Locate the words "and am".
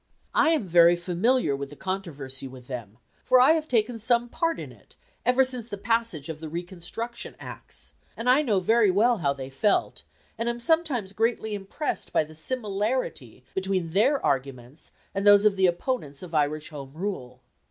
10.39-10.59